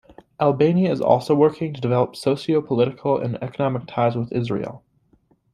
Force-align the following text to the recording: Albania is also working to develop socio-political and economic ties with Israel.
Albania 0.39 0.91
is 0.91 0.99
also 0.99 1.35
working 1.35 1.75
to 1.75 1.79
develop 1.79 2.15
socio-political 2.15 3.19
and 3.19 3.35
economic 3.43 3.85
ties 3.85 4.15
with 4.15 4.31
Israel. 4.31 4.83